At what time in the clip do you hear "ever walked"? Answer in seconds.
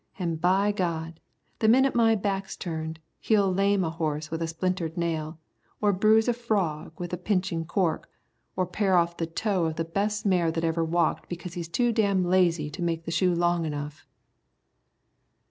10.63-11.29